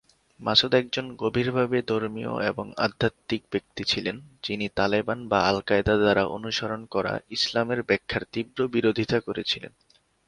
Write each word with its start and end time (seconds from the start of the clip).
মাসুদ 0.39 0.73
একজন 0.75 1.05
গভীরভাবে 1.15 1.77
ধর্মীয় 1.87 2.33
এবং 2.45 2.65
আধ্যাত্মিক 2.77 3.41
ব্যক্তি 3.51 3.83
ছিলেন, 3.83 4.15
যিনি 4.43 4.65
তালেবান 4.75 5.19
বা 5.27 5.39
আল-কায়েদা 5.43 5.95
দ্বারা 5.97 6.23
অনুসরণ 6.27 6.81
করা 6.85 7.13
ইসলামের 7.29 7.79
ব্যাখ্যার 7.83 8.23
তীব্র 8.31 8.59
বিরোধিতা 8.67 9.17
করেছিলেন। 9.19 9.71